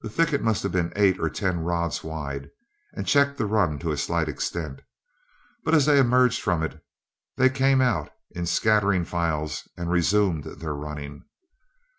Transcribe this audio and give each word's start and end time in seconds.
This 0.00 0.14
thicket 0.16 0.40
must 0.40 0.62
have 0.62 0.72
been 0.72 0.94
eight 0.96 1.20
or 1.20 1.28
ten 1.28 1.60
rods 1.62 2.02
wide, 2.02 2.48
and 2.94 3.06
checked 3.06 3.36
the 3.36 3.44
run 3.44 3.78
to 3.80 3.92
a 3.92 3.96
slight 3.98 4.30
extent; 4.30 4.80
but 5.62 5.74
as 5.74 5.84
they 5.84 5.98
emerged 5.98 6.40
from 6.40 6.62
it, 6.62 6.82
they 7.36 7.50
came 7.50 7.82
out 7.82 8.08
in 8.30 8.46
scattering 8.46 9.04
flies 9.04 9.68
and 9.76 9.90
resumed 9.90 10.44
their 10.44 10.74
running. 10.74 11.26